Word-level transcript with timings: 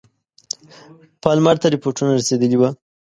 پالمر 1.21 1.55
ته 1.61 1.67
رپوټونه 1.73 2.11
رسېدلي 2.19 2.57
وه. 2.59 2.69